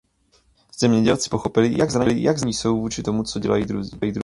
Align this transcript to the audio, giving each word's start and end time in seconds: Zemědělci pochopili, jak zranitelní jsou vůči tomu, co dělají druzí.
Zemědělci 0.79 1.29
pochopili, 1.29 1.75
jak 1.77 1.91
zranitelní 1.91 2.53
jsou 2.53 2.79
vůči 2.81 3.03
tomu, 3.03 3.23
co 3.23 3.39
dělají 3.39 3.65
druzí. 3.65 3.91